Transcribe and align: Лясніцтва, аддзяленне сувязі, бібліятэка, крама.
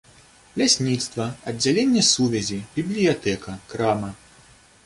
Лясніцтва, 0.61 1.27
аддзяленне 1.51 2.03
сувязі, 2.13 2.57
бібліятэка, 2.79 3.51
крама. 3.75 4.11